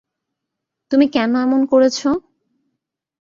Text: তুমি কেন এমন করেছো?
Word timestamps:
তুমি 0.91 1.05
কেন 1.07 1.31
এমন 1.41 1.61
করেছো? 1.65 2.09